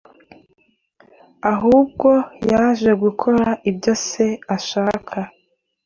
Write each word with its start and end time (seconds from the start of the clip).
ahubwo 1.51 2.09
yaje 2.51 2.91
gukora 3.03 3.47
ibyo 3.69 3.93
Se 4.07 4.27
ashaka, 4.55 5.17